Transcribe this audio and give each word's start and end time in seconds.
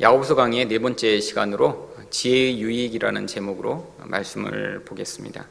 야고보서 0.00 0.36
강의의 0.36 0.68
네 0.68 0.78
번째 0.78 1.18
시간으로 1.18 1.92
지혜의 2.10 2.60
유익이라는 2.60 3.26
제목으로 3.26 3.96
말씀을 4.04 4.84
보겠습니다. 4.84 5.44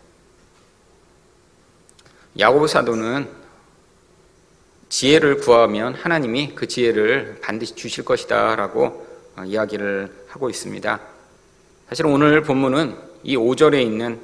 야고보 2.40 2.68
사도는 2.68 3.28
지혜를 4.88 5.40
구하면 5.40 5.94
하나님이 5.94 6.56
그 6.56 6.66
지혜를 6.66 7.40
반드시 7.42 7.76
주실 7.76 8.06
것이다라고 8.06 9.06
이야기를 9.46 10.14
하고 10.30 10.50
있습니다. 10.50 11.02
사실 11.90 12.06
오늘 12.06 12.42
본문은 12.42 12.96
이 13.24 13.36
5절에 13.36 13.82
있는 13.82 14.22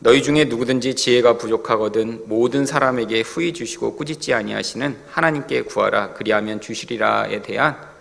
너희 0.00 0.22
중에 0.22 0.44
누구든지 0.44 0.96
지혜가 0.96 1.38
부족하거든 1.38 2.24
모든 2.28 2.66
사람에게 2.66 3.22
후히 3.22 3.54
주시고 3.54 3.96
꾸짖지 3.96 4.34
아니하시는 4.34 4.98
하나님께 5.08 5.62
구하라 5.62 6.12
그리하면 6.12 6.60
주시리라에 6.60 7.40
대한 7.40 7.96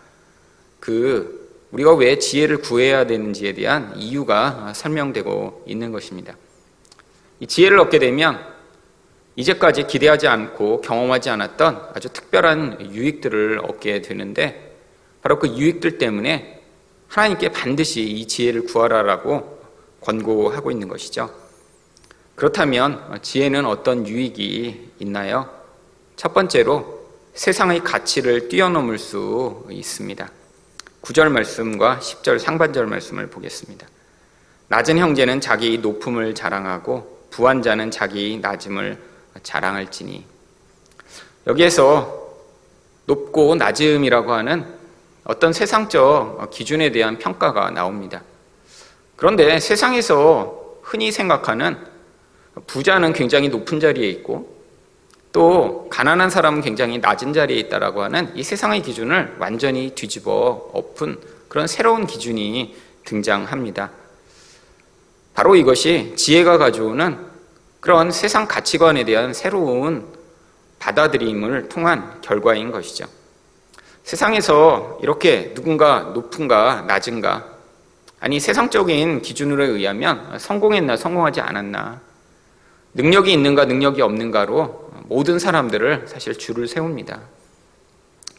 그 0.82 1.35
우리가 1.76 1.94
왜 1.96 2.18
지혜를 2.18 2.60
구해야 2.60 3.06
되는지에 3.06 3.52
대한 3.52 3.94
이유가 3.98 4.72
설명되고 4.74 5.66
있는 5.68 5.92
것입니다. 5.92 6.38
이 7.42 7.48
지혜를 7.48 7.80
얻게 7.80 8.00
되면 8.00 8.40
이제까지 9.36 9.86
기대하지 9.86 10.30
않고 10.30 10.80
경험하지 10.80 11.30
않았던 11.32 11.90
아주 11.94 12.08
특별한 12.08 12.94
유익들을 12.94 13.60
얻게 13.66 14.02
되는데 14.02 14.78
바로 15.22 15.38
그 15.38 15.50
유익들 15.50 15.98
때문에 15.98 16.62
하나님께 17.10 17.50
반드시 17.50 18.04
이 18.04 18.26
지혜를 18.26 18.64
구하라라고 18.68 19.60
권고하고 20.00 20.72
있는 20.72 20.88
것이죠. 20.88 21.30
그렇다면 22.36 23.20
지혜는 23.22 23.66
어떤 23.66 24.08
유익이 24.08 24.92
있나요? 25.00 25.50
첫 26.16 26.34
번째로 26.34 27.06
세상의 27.34 27.84
가치를 27.84 28.48
뛰어넘을 28.48 28.98
수 28.98 29.68
있습니다. 29.70 30.32
9절 31.06 31.30
말씀과 31.30 32.00
10절 32.00 32.40
상반절 32.40 32.88
말씀을 32.88 33.28
보겠습니다. 33.28 33.88
낮은 34.70 34.98
형제는 34.98 35.40
자기 35.40 35.78
높음을 35.78 36.34
자랑하고 36.34 37.28
부한 37.30 37.62
자는 37.62 37.92
자기 37.92 38.40
낮음을 38.42 38.98
자랑할지니 39.44 40.26
여기에서 41.46 42.26
높고 43.06 43.54
낮음이라고 43.54 44.34
하는 44.34 44.66
어떤 45.26 45.54
세상적 45.54 46.50
기준에 46.50 46.92
대한 46.92 47.20
평가가 47.20 47.70
나옵니다. 47.70 48.24
그런데 49.16 49.60
세상에서 49.60 50.80
흔히 50.82 51.12
생각하는 51.12 51.78
부자는 52.66 53.14
굉장히 53.14 53.50
높은 53.50 53.80
자리에 53.80 54.08
있고 54.10 54.55
또 55.36 55.90
가난한 55.90 56.30
사람은 56.30 56.62
굉장히 56.62 56.98
낮은 57.00 57.34
자리에 57.34 57.58
있다라고 57.58 58.04
하는 58.04 58.32
이 58.38 58.42
세상의 58.42 58.82
기준을 58.82 59.36
완전히 59.38 59.90
뒤집어 59.94 60.70
엎은 60.72 61.20
그런 61.50 61.68
새로운 61.68 62.08
기준이 62.08 62.74
등장합니다. 63.04 63.92
바로 65.34 65.58
이것이 65.58 66.14
지혜가 66.16 66.58
가져오는 66.58 67.18
그런 67.82 68.12
세상 68.12 68.48
가치관에 68.48 69.04
대한 69.04 69.34
새로운 69.34 70.08
받아들임을 70.80 71.68
통한 71.68 72.22
결과인 72.22 72.72
것이죠. 72.72 73.06
세상에서 74.06 75.00
이렇게 75.02 75.54
누군가 75.54 76.12
높은가 76.14 76.86
낮은가 76.88 77.46
아니 78.22 78.40
세상적인 78.40 79.22
기준으로 79.22 79.66
의하면 79.66 80.40
성공했나 80.40 80.96
성공하지 80.96 81.42
않았나 81.42 82.00
능력이 82.94 83.34
있는가 83.34 83.66
능력이 83.66 84.02
없는가로 84.02 84.85
모든 85.08 85.40
사람들을 85.40 86.06
사실 86.08 86.38
줄을 86.38 86.68
세웁니다. 86.68 87.22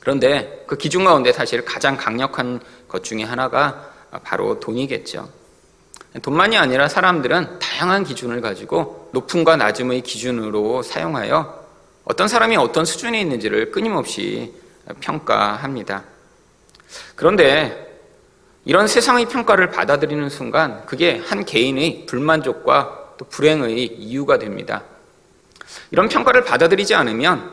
그런데 0.00 0.64
그 0.67 0.77
기준 0.77 1.05
가운데 1.05 1.33
사실 1.33 1.64
가장 1.64 1.97
강력한 1.97 2.61
것 2.89 3.03
중에 3.03 3.25
하나가 3.25 3.92
바로 4.23 4.61
돈이겠죠. 4.61 5.28
돈만이 6.23 6.56
아니라 6.56 6.89
사람들은 6.89 7.58
다양한 7.58 8.05
기준을 8.05 8.41
가지고 8.41 9.11
높음과 9.12 9.56
낮음의 9.56 10.03
기준으로 10.03 10.83
사용하여 10.83 11.67
어떤 12.05 12.29
사람이 12.29 12.57
어떤 12.57 12.85
수준에 12.85 13.20
있는지를 13.20 13.73
끊임없이 13.73 14.55
평가합니다. 15.01 16.05
그런데 17.17 17.85
이런 18.64 18.86
세상의 18.86 19.27
평가를 19.27 19.70
받아들이는 19.70 20.29
순간 20.30 20.86
그게 20.86 21.23
한 21.24 21.45
개인의 21.45 22.07
불만족과 22.07 23.14
또 23.19 23.24
불행의 23.27 23.86
이유가 23.86 24.39
됩니다. 24.39 24.85
이런 25.90 26.08
평가를 26.08 26.44
받아들이지 26.44 26.94
않으면 26.94 27.50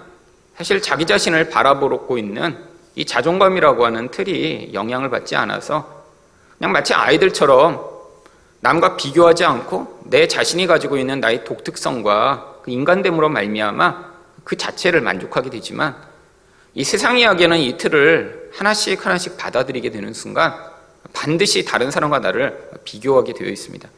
사실 0.58 0.82
자기 0.82 1.06
자신을 1.06 1.50
바라보고 1.50 2.18
있는 2.18 2.58
이 2.96 3.06
자존감이라고 3.06 3.86
하는 3.86 4.10
틀이 4.10 4.72
영향을 4.74 5.10
받지 5.10 5.36
않아서 5.36 6.04
그냥 6.58 6.72
마치 6.72 6.94
아이들처럼 6.94 7.94
남과 8.60 8.96
비교하지 8.96 9.44
않고 9.44 10.02
내 10.06 10.28
자신이 10.28 10.68
가지고 10.68 10.98
있는 10.98 11.20
나의 11.20 11.44
독특성과 11.44 12.60
그 12.64 12.72
인간됨으로 12.72 13.30
말미암아 13.30 14.14
그 14.44 14.58
자체를 14.58 15.02
만족하게 15.02 15.50
되지만 15.50 15.96
이 16.76 16.84
세상 16.84 17.18
이야기는 17.18 17.58
이 17.58 17.78
틀을 17.78 18.52
하나씩 18.54 19.06
하나씩 19.06 19.38
받아들이게 19.38 19.92
되는 19.92 20.14
순간 20.14 20.54
반드시 21.14 21.66
다른 21.66 21.92
사람과 21.92 22.20
나를 22.20 22.72
비교하게 22.84 23.34
되어 23.34 23.50
있습니다. 23.50 23.90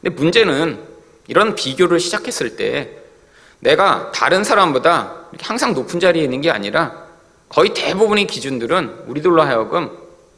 근데 0.00 0.14
문제는 0.14 0.78
이런 1.26 1.54
비교를 1.54 2.00
시작했을 2.00 2.56
때 2.56 2.99
내가 3.60 4.10
다른 4.12 4.42
사람보다 4.42 5.14
항상 5.40 5.74
높은 5.74 6.00
자리에 6.00 6.24
있는 6.24 6.40
게 6.40 6.50
아니라 6.50 7.04
거의 7.48 7.72
대부분의 7.74 8.26
기준들은 8.26 9.04
우리들로 9.06 9.42
하여금 9.42 9.90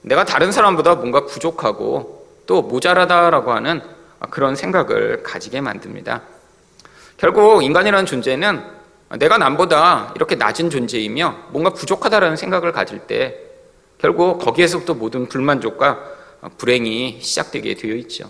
내가 0.03 0.25
다른 0.25 0.51
사람보다 0.51 0.97
뭔가 0.97 1.27
부족하고 1.27 2.27
또 2.47 2.63
모자라다라고 2.63 3.53
하는 3.53 3.81
그런 4.31 4.57
생각을 4.57 5.23
가지게 5.23 5.61
만듭니다. 5.61 6.23
결국 7.17 7.63
인간이라는 7.63 8.07
존재는 8.07 8.63
내가 9.19 9.39
남보다 9.39 10.13
이렇게 10.17 10.35
낮은 10.35 10.71
존재이며 10.71 11.37
뭔가 11.51 11.71
부족하다라는 11.71 12.37
생각을 12.37 12.73
가질 12.73 13.01
때 13.01 13.37
결국 13.99 14.39
거기에서부터 14.39 14.95
모든 14.95 15.29
불만족과 15.29 16.01
불행이 16.57 17.21
시작되게 17.21 17.75
되어 17.75 17.95
있죠. 17.97 18.29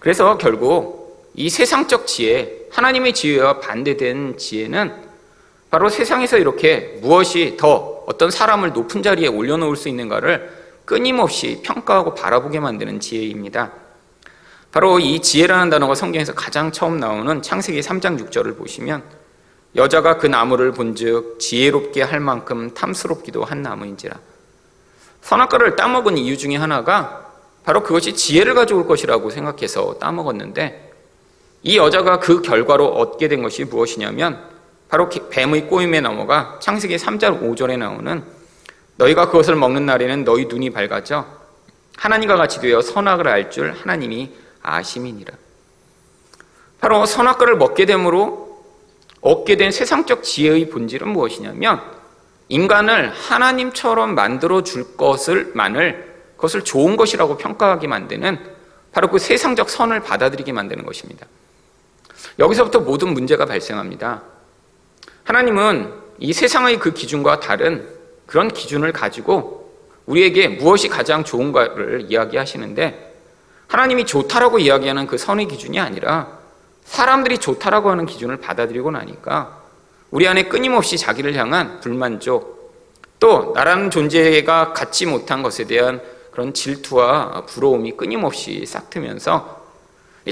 그래서 0.00 0.36
결국 0.36 0.99
이 1.34 1.48
세상적 1.48 2.06
지혜, 2.06 2.66
하나님의 2.70 3.14
지혜와 3.14 3.60
반대된 3.60 4.38
지혜는 4.38 5.10
바로 5.70 5.88
세상에서 5.88 6.38
이렇게 6.38 6.98
무엇이 7.00 7.56
더 7.58 8.04
어떤 8.06 8.30
사람을 8.30 8.72
높은 8.72 9.02
자리에 9.02 9.28
올려놓을 9.28 9.76
수 9.76 9.88
있는가를 9.88 10.50
끊임없이 10.84 11.60
평가하고 11.64 12.14
바라보게 12.14 12.58
만드는 12.58 12.98
지혜입니다. 12.98 13.72
바로 14.72 14.98
이 14.98 15.20
지혜라는 15.20 15.70
단어가 15.70 15.94
성경에서 15.94 16.34
가장 16.34 16.72
처음 16.72 16.98
나오는 16.98 17.42
창세기 17.42 17.80
3장 17.80 18.20
6절을 18.20 18.56
보시면 18.56 19.02
여자가 19.76 20.18
그 20.18 20.26
나무를 20.26 20.72
본즉 20.72 21.38
지혜롭게 21.38 22.02
할 22.02 22.18
만큼 22.18 22.74
탐스럽기도 22.74 23.44
한 23.44 23.62
나무인지라. 23.62 24.18
선악과를 25.22 25.76
따먹은 25.76 26.18
이유 26.18 26.36
중에 26.36 26.56
하나가 26.56 27.26
바로 27.64 27.82
그것이 27.84 28.14
지혜를 28.14 28.54
가져올 28.54 28.86
것이라고 28.88 29.30
생각해서 29.30 29.98
따먹었는데 30.00 30.89
이 31.62 31.76
여자가 31.76 32.18
그 32.18 32.42
결과로 32.42 32.86
얻게 32.86 33.28
된 33.28 33.42
것이 33.42 33.64
무엇이냐면 33.64 34.48
바로 34.88 35.08
뱀의 35.08 35.68
꼬임에 35.68 36.00
넘어가 36.00 36.58
창세기 36.60 36.96
3장 36.96 37.42
5절에 37.42 37.78
나오는 37.78 38.24
너희가 38.96 39.26
그것을 39.26 39.56
먹는 39.56 39.86
날에는 39.86 40.24
너희 40.24 40.46
눈이 40.46 40.70
밝아져 40.70 41.26
하나님과 41.96 42.36
같이 42.36 42.60
되어 42.60 42.80
선악을 42.80 43.28
알 43.28 43.50
줄 43.50 43.72
하나님이 43.72 44.30
아심이니라. 44.62 45.34
바로 46.80 47.04
선악과를 47.04 47.56
먹게 47.56 47.84
되므로 47.86 48.64
얻게 49.20 49.56
된 49.56 49.70
세상적 49.70 50.22
지혜의 50.22 50.70
본질은 50.70 51.08
무엇이냐면 51.08 51.82
인간을 52.48 53.10
하나님처럼 53.10 54.14
만들어 54.14 54.62
줄 54.62 54.96
것을 54.96 55.52
만을 55.54 56.10
그것을 56.36 56.64
좋은 56.64 56.96
것이라고 56.96 57.36
평가하게 57.36 57.86
만드는 57.86 58.38
바로 58.92 59.08
그 59.08 59.18
세상적 59.18 59.68
선을 59.68 60.00
받아들이게 60.00 60.52
만드는 60.52 60.84
것입니다. 60.84 61.26
여기서부터 62.38 62.80
모든 62.80 63.12
문제가 63.12 63.44
발생합니다. 63.44 64.22
하나님은 65.24 65.92
이 66.18 66.32
세상의 66.32 66.78
그 66.78 66.92
기준과 66.92 67.40
다른 67.40 67.88
그런 68.26 68.48
기준을 68.48 68.92
가지고 68.92 69.60
우리에게 70.06 70.48
무엇이 70.48 70.88
가장 70.88 71.24
좋은가를 71.24 72.06
이야기하시는데 72.08 73.14
하나님이 73.68 74.04
좋다라고 74.06 74.58
이야기하는 74.58 75.06
그 75.06 75.16
선의 75.18 75.46
기준이 75.46 75.78
아니라 75.78 76.38
사람들이 76.84 77.38
좋다라고 77.38 77.90
하는 77.90 78.06
기준을 78.06 78.38
받아들이고 78.38 78.90
나니까 78.90 79.60
우리 80.10 80.26
안에 80.26 80.44
끊임없이 80.44 80.98
자기를 80.98 81.36
향한 81.36 81.80
불만족 81.80 82.74
또 83.20 83.52
나라는 83.54 83.90
존재가 83.90 84.72
갖지 84.72 85.06
못한 85.06 85.42
것에 85.42 85.64
대한 85.64 86.00
그런 86.32 86.52
질투와 86.52 87.44
부러움이 87.46 87.96
끊임없이 87.96 88.64
싹트면서 88.66 89.59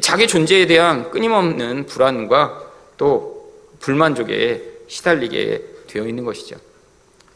자기 0.02 0.28
존재에 0.28 0.66
대한 0.66 1.10
끊임없는 1.10 1.86
불안과 1.86 2.62
또 2.96 3.52
불만족에 3.80 4.62
시달리게 4.88 5.64
되어 5.86 6.06
있는 6.06 6.24
것이죠. 6.24 6.56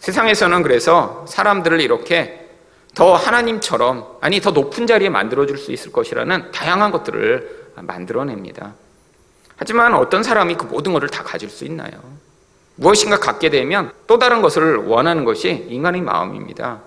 세상에서는 0.00 0.62
그래서 0.62 1.24
사람들을 1.28 1.80
이렇게 1.80 2.50
더 2.94 3.14
하나님처럼 3.14 4.18
아니 4.20 4.40
더 4.40 4.50
높은 4.50 4.86
자리에 4.86 5.08
만들어 5.08 5.46
줄 5.46 5.56
수 5.56 5.72
있을 5.72 5.92
것이라는 5.92 6.50
다양한 6.52 6.90
것들을 6.90 7.72
만들어냅니다. 7.76 8.74
하지만 9.56 9.94
어떤 9.94 10.22
사람이 10.22 10.56
그 10.56 10.64
모든 10.64 10.92
것을 10.92 11.08
다 11.08 11.22
가질 11.22 11.48
수 11.48 11.64
있나요? 11.64 11.92
무엇인가 12.74 13.18
갖게 13.18 13.48
되면 13.48 13.92
또 14.06 14.18
다른 14.18 14.42
것을 14.42 14.76
원하는 14.76 15.24
것이 15.24 15.66
인간의 15.70 16.02
마음입니다. 16.02 16.80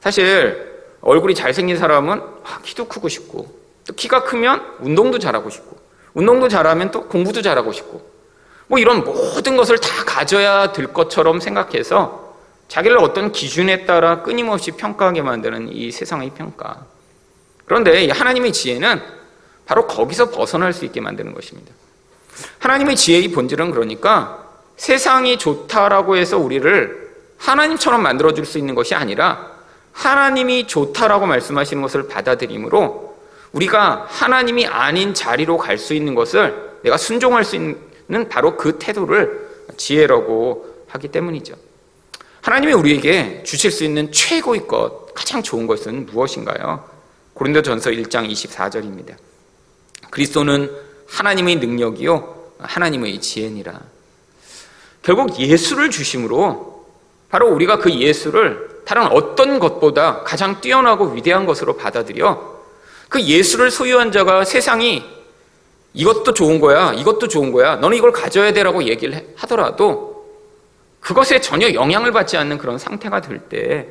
사실 0.00 0.74
얼굴이 1.00 1.34
잘생긴 1.34 1.76
사람은 1.78 2.20
아, 2.44 2.60
키도 2.62 2.88
크고 2.88 3.08
싶고 3.08 3.65
또 3.86 3.94
키가 3.94 4.24
크면 4.24 4.76
운동도 4.80 5.18
잘하고 5.18 5.50
싶고 5.50 5.76
운동도 6.14 6.48
잘하면 6.48 6.90
또 6.90 7.06
공부도 7.08 7.42
잘하고 7.42 7.72
싶고 7.72 8.16
뭐 8.68 8.78
이런 8.78 9.04
모든 9.04 9.56
것을 9.56 9.78
다 9.78 10.04
가져야 10.04 10.72
될 10.72 10.92
것처럼 10.92 11.40
생각해서 11.40 12.34
자기를 12.68 12.98
어떤 12.98 13.30
기준에 13.30 13.84
따라 13.84 14.22
끊임없이 14.22 14.72
평가하게 14.72 15.22
만드는 15.22 15.68
이 15.72 15.92
세상의 15.92 16.30
평가. 16.30 16.84
그런데 17.64 18.10
하나님의 18.10 18.52
지혜는 18.52 19.00
바로 19.66 19.86
거기서 19.86 20.30
벗어날 20.30 20.72
수 20.72 20.84
있게 20.84 21.00
만드는 21.00 21.32
것입니다. 21.34 21.72
하나님의 22.58 22.96
지혜의 22.96 23.28
본질은 23.28 23.70
그러니까 23.70 24.46
세상이 24.76 25.38
좋다라고 25.38 26.16
해서 26.16 26.38
우리를 26.38 27.14
하나님처럼 27.38 28.02
만들어줄 28.02 28.44
수 28.46 28.58
있는 28.58 28.74
것이 28.74 28.94
아니라 28.94 29.52
하나님이 29.92 30.66
좋다라고 30.66 31.26
말씀하시는 31.26 31.82
것을 31.82 32.08
받아들임으로 32.08 33.05
우리가 33.56 34.06
하나님이 34.08 34.66
아닌 34.66 35.14
자리로 35.14 35.56
갈 35.56 35.78
수 35.78 35.94
있는 35.94 36.14
것을 36.14 36.78
내가 36.82 36.96
순종할 36.96 37.44
수 37.44 37.56
있는 37.56 38.28
바로 38.28 38.56
그 38.56 38.78
태도를 38.78 39.64
지혜라고 39.76 40.84
하기 40.88 41.08
때문이죠. 41.08 41.54
하나님이 42.42 42.72
우리에게 42.74 43.42
주실 43.44 43.70
수 43.70 43.84
있는 43.84 44.12
최고의 44.12 44.66
것, 44.66 45.12
가장 45.14 45.42
좋은 45.42 45.66
것은 45.66 46.06
무엇인가요? 46.06 46.88
고린도 47.34 47.62
전서 47.62 47.90
1장 47.90 48.30
24절입니다. 48.30 49.16
그리스도는 50.10 50.70
하나님의 51.08 51.56
능력이요 51.56 52.52
하나님의 52.58 53.20
지혜니라. 53.20 53.80
결국 55.02 55.38
예수를 55.38 55.90
주심으로 55.90 56.86
바로 57.28 57.48
우리가 57.48 57.78
그 57.78 57.92
예수를 57.92 58.82
다른 58.84 59.06
어떤 59.08 59.58
것보다 59.58 60.22
가장 60.22 60.60
뛰어나고 60.60 61.10
위대한 61.10 61.44
것으로 61.46 61.76
받아들여 61.76 62.55
그 63.08 63.20
예수를 63.20 63.70
소유한 63.70 64.12
자가 64.12 64.44
세상이 64.44 65.04
이것도 65.94 66.34
좋은 66.34 66.60
거야, 66.60 66.92
이것도 66.92 67.28
좋은 67.28 67.52
거야, 67.52 67.76
너는 67.76 67.96
이걸 67.96 68.12
가져야 68.12 68.52
되라고 68.52 68.84
얘기를 68.84 69.32
하더라도 69.36 70.26
그것에 71.00 71.40
전혀 71.40 71.72
영향을 71.72 72.12
받지 72.12 72.36
않는 72.36 72.58
그런 72.58 72.78
상태가 72.78 73.20
될 73.20 73.40
때 73.48 73.86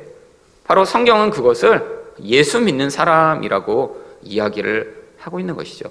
바로 0.64 0.84
성경은 0.84 1.30
그것을 1.30 1.82
예수 2.24 2.60
믿는 2.60 2.90
사람이라고 2.90 4.04
이야기를 4.22 5.04
하고 5.18 5.40
있는 5.40 5.54
것이죠. 5.54 5.90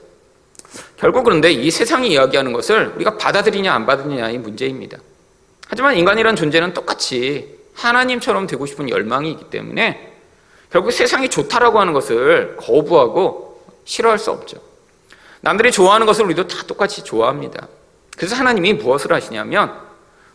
결국 0.98 1.24
그런데 1.24 1.51
이 1.51 1.72
세상이 1.72 2.10
이야기하는 2.10 2.51
것을 2.54 2.94
우리가 2.95 3.18
받아들이냐 3.18 3.74
안 3.74 3.86
받느냐의 3.86 4.38
문제입니다. 4.39 4.98
하지만 5.68 5.95
인간이란 5.98 6.36
존재는 6.36 6.74
똑같이 6.74 7.57
하나님처럼 7.74 8.48
되고 8.48 8.66
싶은 8.66 8.89
열망이 8.89 9.31
있기 9.31 9.45
때문에 9.45 10.14
결국 10.75 10.92
세상이 10.92 11.30
좋다라고 11.30 11.80
하는 11.80 11.94
것을 11.94 12.57
거부하고 12.57 13.63
싫어할 13.86 14.19
수 14.19 14.30
없죠. 14.31 14.57
남들이 15.39 15.72
좋아하는 15.72 16.06
것을 16.06 16.25
우리도 16.25 16.50
다 16.50 16.63
똑같이 16.68 17.01
좋아합니다. 17.01 17.69
그래서 18.18 18.36
하나님이 18.36 18.74
무엇을 18.74 19.13
하시냐면 19.13 19.74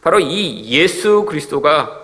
바로 0.00 0.18
이 0.18 0.64
예수 0.70 1.26
그리스도가 1.28 1.94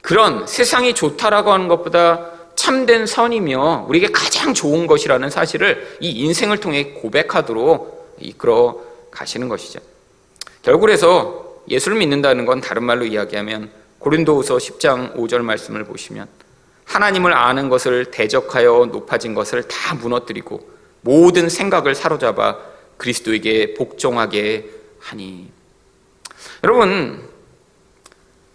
그런 0.00 0.44
세상이 0.44 0.94
좋다라고 0.94 1.52
하는 1.52 1.68
것보다 1.68 2.30
참된 2.56 3.06
선이며 3.06 3.86
우리에게 3.88 4.10
가장 4.10 4.54
좋은 4.54 4.88
것이라는 4.88 5.30
사실을 5.30 5.98
이 6.00 6.10
인생을 6.10 6.58
통해 6.58 6.94
고백하도록 6.94 8.16
이끌어 8.18 8.80
가시는 9.12 9.48
것이죠. 9.48 9.78
결국 10.62 10.80
그래서 10.80 11.60
예수를 11.68 11.96
믿는다는 11.98 12.44
건 12.44 12.60
다른 12.60 12.82
말로 12.82 13.04
이야기하면 13.04 13.70
고린도후서 14.00 14.56
10장 14.56 15.14
5절 15.14 15.42
말씀을 15.42 15.84
보시면 15.84 16.41
하나님을 16.84 17.32
아는 17.32 17.68
것을 17.68 18.06
대적하여 18.06 18.88
높아진 18.92 19.34
것을 19.34 19.62
다 19.62 19.94
무너뜨리고 19.94 20.68
모든 21.00 21.48
생각을 21.48 21.94
사로잡아 21.94 22.58
그리스도에게 22.96 23.74
복종하게 23.74 24.70
하니 25.00 25.50
여러분 26.62 27.28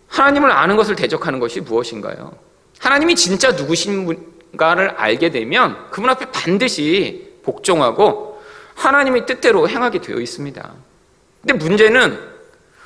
하나님을 0.07 0.51
아는 0.51 0.77
것을 0.77 0.95
대적하는 0.95 1.39
것이 1.39 1.61
무엇인가요? 1.61 2.37
하나님이 2.79 3.15
진짜 3.15 3.51
누구신가를 3.51 4.91
알게 4.91 5.31
되면 5.31 5.89
그분 5.91 6.09
앞에 6.09 6.31
반드시 6.31 7.39
복종하고 7.43 8.41
하나님의 8.75 9.25
뜻대로 9.25 9.67
행하게 9.67 10.01
되어 10.01 10.17
있습니다. 10.17 10.73
근데 11.41 11.53
문제는 11.53 12.19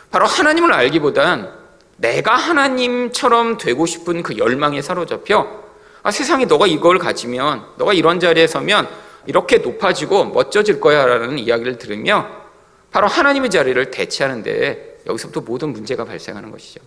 바로 0.09 0.25
하나님을 0.25 0.73
알기보단 0.73 1.60
내가 2.01 2.35
하나님처럼 2.35 3.57
되고 3.57 3.85
싶은 3.85 4.23
그 4.23 4.37
열망에 4.37 4.81
사로잡혀 4.81 5.61
아, 6.03 6.09
세상에 6.09 6.45
너가 6.45 6.65
이걸 6.65 6.97
가지면 6.97 7.63
너가 7.77 7.93
이런 7.93 8.19
자리에 8.19 8.47
서면 8.47 8.89
이렇게 9.27 9.59
높아지고 9.59 10.25
멋져질 10.25 10.81
거야 10.81 11.05
라는 11.05 11.37
이야기를 11.37 11.77
들으며 11.77 12.27
바로 12.91 13.07
하나님의 13.07 13.51
자리를 13.51 13.91
대체하는데 13.91 15.01
여기서부터 15.05 15.41
모든 15.41 15.73
문제가 15.73 16.03
발생하는 16.03 16.49
것이죠. 16.51 16.81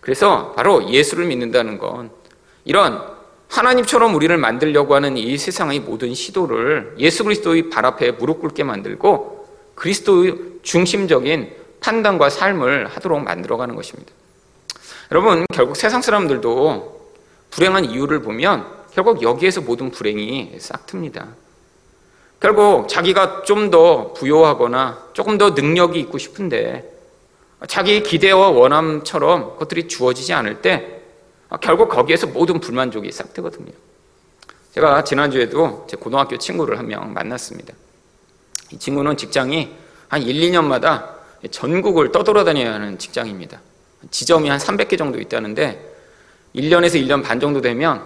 그래서 0.00 0.52
바로 0.52 0.88
예수를 0.90 1.24
믿는다는 1.24 1.78
건 1.78 2.10
이런 2.66 3.02
하나님처럼 3.48 4.14
우리를 4.14 4.36
만들려고 4.36 4.94
하는 4.94 5.16
이 5.16 5.38
세상의 5.38 5.80
모든 5.80 6.12
시도를 6.12 6.96
예수 6.98 7.24
그리스도의 7.24 7.70
발 7.70 7.86
앞에 7.86 8.12
무릎 8.12 8.40
꿇게 8.40 8.62
만들고 8.62 9.48
그리스도의 9.74 10.36
중심적인 10.62 11.50
판단과 11.80 12.30
삶을 12.30 12.86
하도록 12.88 13.22
만들어가는 13.22 13.74
것입니다. 13.74 14.12
여러분, 15.10 15.46
결국 15.54 15.76
세상 15.76 16.02
사람들도 16.02 16.98
불행한 17.50 17.86
이유를 17.86 18.22
보면 18.22 18.66
결국 18.92 19.22
여기에서 19.22 19.60
모든 19.60 19.90
불행이 19.90 20.56
싹 20.58 20.86
틉니다. 20.86 21.28
결국 22.40 22.88
자기가 22.88 23.42
좀 23.42 23.70
더 23.70 24.12
부여하거나 24.12 25.08
조금 25.12 25.38
더 25.38 25.50
능력이 25.50 25.98
있고 26.00 26.18
싶은데 26.18 26.90
자기 27.66 28.02
기대와 28.02 28.50
원함처럼 28.50 29.52
그것들이 29.54 29.88
주어지지 29.88 30.32
않을 30.32 30.62
때 30.62 31.02
결국 31.60 31.88
거기에서 31.88 32.26
모든 32.28 32.60
불만족이 32.60 33.10
싹 33.10 33.32
트거든요. 33.34 33.72
제가 34.74 35.02
지난주에도 35.04 35.86
제 35.90 35.96
고등학교 35.96 36.38
친구를 36.38 36.78
한 36.78 36.86
명 36.86 37.12
만났습니다. 37.12 37.74
이 38.70 38.78
친구는 38.78 39.16
직장이 39.16 39.74
한 40.08 40.22
1, 40.22 40.50
2년마다 40.52 41.17
전국을 41.50 42.12
떠돌아다녀야 42.12 42.74
하는 42.74 42.98
직장입니다. 42.98 43.60
지점이 44.10 44.48
한 44.48 44.58
300개 44.58 44.98
정도 44.98 45.20
있다는데 45.20 45.94
1년에서 46.54 46.94
1년 47.04 47.22
반 47.22 47.40
정도 47.40 47.60
되면 47.60 48.02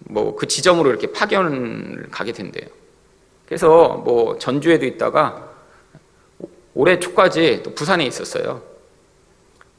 뭐 0.00 0.36
그 0.36 0.46
지점으로 0.46 0.90
이렇게 0.90 1.12
파견을 1.12 2.08
가게 2.10 2.32
된대요. 2.32 2.68
그래서 3.46 3.88
뭐 4.04 4.38
전주에도 4.38 4.86
있다가 4.86 5.48
올해 6.74 6.98
초까지 7.00 7.62
또 7.64 7.74
부산에 7.74 8.06
있었어요. 8.06 8.62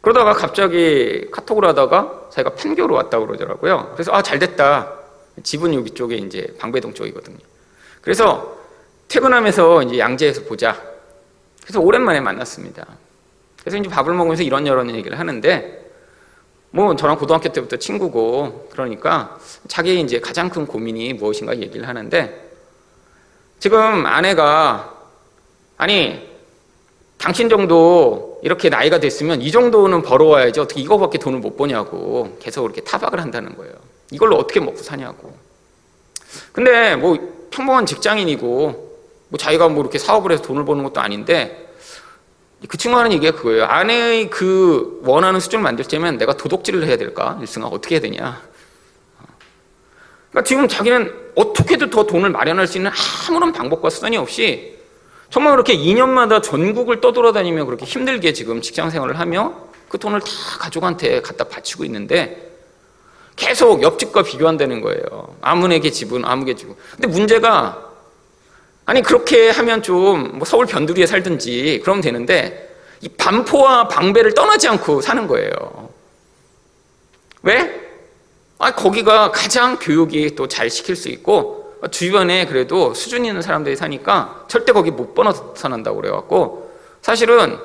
그러다가 0.01 0.33
갑자기 0.33 1.29
카톡을 1.31 1.65
하다가 1.65 2.29
자기가 2.31 2.55
판교로 2.55 2.95
왔다고 2.95 3.27
그러더라고요. 3.27 3.91
그래서 3.93 4.13
아, 4.13 4.21
잘 4.21 4.39
됐다. 4.39 4.93
집은 5.43 5.73
여기 5.73 5.91
쪽에 5.91 6.15
이제 6.17 6.53
방배동 6.59 6.93
쪽이거든요. 6.93 7.37
그래서 8.01 8.57
퇴근하면서 9.07 9.83
이제 9.83 9.99
양재에서 9.99 10.43
보자. 10.43 10.88
그래서 11.63 11.79
오랜만에 11.79 12.19
만났습니다. 12.21 12.85
그래서 13.59 13.77
이제 13.77 13.89
밥을 13.89 14.13
먹으면서 14.13 14.43
이런저런 14.43 14.93
얘기를 14.95 15.19
하는데 15.19 15.91
뭐 16.71 16.95
저랑 16.95 17.17
고등학교 17.17 17.49
때부터 17.49 17.77
친구고 17.77 18.69
그러니까 18.71 19.37
자기 19.67 19.99
이제 19.99 20.19
가장 20.19 20.49
큰 20.49 20.65
고민이 20.65 21.13
무엇인가 21.13 21.57
얘기를 21.57 21.87
하는데 21.87 22.49
지금 23.59 24.05
아내가 24.05 24.95
아니 25.77 26.29
당신 27.17 27.49
정도 27.49 28.39
이렇게 28.43 28.69
나이가 28.69 28.99
됐으면 28.99 29.41
이 29.41 29.51
정도는 29.51 30.01
벌어와야지 30.01 30.59
어떻게 30.59 30.81
이거밖에 30.81 31.17
돈을 31.17 31.39
못 31.39 31.57
버냐고 31.57 32.37
계속 32.39 32.65
이렇게 32.65 32.81
타박을 32.81 33.19
한다는 33.19 33.55
거예요. 33.57 33.73
이걸로 34.11 34.37
어떻게 34.37 34.59
먹고 34.59 34.77
사냐고. 34.77 35.37
근데 36.53 36.95
뭐 36.95 37.47
평범한 37.51 37.85
직장인이고 37.85 38.88
뭐 39.29 39.37
자기가 39.37 39.69
뭐 39.69 39.81
이렇게 39.81 39.97
사업을 39.97 40.31
해서 40.31 40.43
돈을 40.43 40.65
버는 40.65 40.83
것도 40.83 40.99
아닌데 40.99 41.69
그 42.67 42.77
친구가 42.77 43.03
하는 43.03 43.13
얘기가 43.13 43.37
그거예요. 43.37 43.63
아내의 43.65 44.29
그 44.29 44.99
원하는 45.03 45.39
수준을 45.39 45.63
만들려면 45.63 46.17
내가 46.17 46.35
도둑질을 46.35 46.85
해야 46.85 46.97
될까? 46.97 47.37
일승아 47.39 47.67
어떻게 47.67 47.95
해야 47.95 48.01
되냐? 48.01 48.41
그러니까 50.31 50.47
지금 50.47 50.67
자기는 50.67 51.13
어떻게든 51.35 51.89
더 51.89 52.03
돈을 52.05 52.31
마련할 52.31 52.67
수 52.67 52.77
있는 52.77 52.91
아무런 53.29 53.53
방법과 53.53 53.89
수단이 53.89 54.17
없이 54.17 54.77
정말 55.29 55.53
그렇게 55.53 55.77
2년마다 55.77 56.43
전국을 56.43 57.01
떠돌아다니며 57.01 57.65
그렇게 57.65 57.85
힘들게 57.85 58.33
지금 58.33 58.61
직장 58.61 58.89
생활을 58.89 59.19
하며 59.19 59.53
그 59.87 59.97
돈을 59.97 60.19
다 60.19 60.27
가족한테 60.59 61.21
갖다 61.21 61.45
바치고 61.45 61.85
있는데 61.85 62.49
계속 63.35 63.81
옆집과 63.81 64.23
비교한다는 64.23 64.81
거예요. 64.81 65.35
아문에게 65.41 65.91
집은 65.91 66.25
아무게 66.25 66.55
집은. 66.55 66.75
근데 66.91 67.07
문제가 67.07 67.88
아니 68.89 69.01
그렇게 69.03 69.49
하면 69.51 69.83
좀 69.83 70.31
뭐 70.33 70.45
서울 70.45 70.65
변두리에 70.65 71.05
살든지 71.05 71.81
그러면 71.83 72.01
되는데 72.01 72.75
이 73.01 73.09
반포와 73.09 73.87
방배를 73.87 74.33
떠나지 74.33 74.67
않고 74.67 75.01
사는 75.01 75.27
거예요. 75.27 75.89
왜? 77.43 77.87
아 78.57 78.73
거기가 78.73 79.31
가장 79.31 79.77
교육이 79.77 80.35
또 80.35 80.47
잘 80.47 80.69
시킬 80.69 80.95
수 80.95 81.07
있고 81.09 81.77
주변에 81.91 82.45
그래도 82.47 82.93
수준 82.93 83.25
있는 83.25 83.41
사람들이 83.41 83.75
사니까 83.75 84.45
절대 84.49 84.71
거기 84.73 84.91
못 84.91 85.13
번어서 85.13 85.69
난다고 85.69 86.01
그래갖고 86.01 86.71
사실은 87.01 87.57